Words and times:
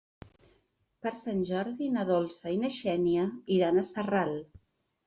Per 1.05 1.11
Sant 1.19 1.43
Jordi 1.51 1.91
na 1.99 2.07
Dolça 2.09 2.57
i 2.57 2.59
na 2.65 2.75
Xènia 2.79 3.31
iran 3.61 3.81
a 3.85 3.89
Sarral. 3.93 4.37